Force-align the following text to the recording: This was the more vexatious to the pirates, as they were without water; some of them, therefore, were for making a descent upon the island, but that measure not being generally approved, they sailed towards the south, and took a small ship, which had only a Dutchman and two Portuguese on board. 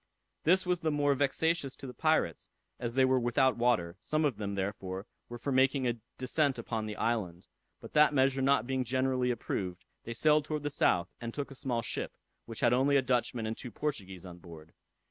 This 0.45 0.65
was 0.65 0.79
the 0.79 0.89
more 0.89 1.13
vexatious 1.13 1.75
to 1.75 1.85
the 1.85 1.93
pirates, 1.93 2.49
as 2.79 2.95
they 2.95 3.05
were 3.05 3.19
without 3.19 3.55
water; 3.55 3.97
some 4.01 4.25
of 4.25 4.37
them, 4.37 4.55
therefore, 4.55 5.05
were 5.29 5.37
for 5.37 5.51
making 5.51 5.85
a 5.87 5.99
descent 6.17 6.57
upon 6.57 6.87
the 6.87 6.95
island, 6.95 7.45
but 7.79 7.93
that 7.93 8.11
measure 8.11 8.41
not 8.41 8.65
being 8.65 8.83
generally 8.83 9.29
approved, 9.29 9.85
they 10.03 10.15
sailed 10.15 10.45
towards 10.45 10.63
the 10.63 10.71
south, 10.71 11.09
and 11.21 11.35
took 11.35 11.51
a 11.51 11.53
small 11.53 11.83
ship, 11.83 12.13
which 12.45 12.61
had 12.61 12.73
only 12.73 12.97
a 12.97 13.03
Dutchman 13.03 13.45
and 13.45 13.55
two 13.55 13.69
Portuguese 13.69 14.25
on 14.25 14.39
board. 14.39 14.73